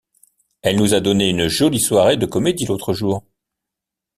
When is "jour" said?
2.91-3.23